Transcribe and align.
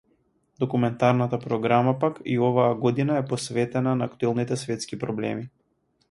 Документарната 0.59 1.39
програма, 1.39 1.99
пак, 1.99 2.21
и 2.25 2.37
годинава 2.79 3.19
е 3.19 3.25
посветена 3.25 3.95
на 3.95 4.05
актуелните 4.05 4.55
светски 4.55 4.99
проблеми. 4.99 5.49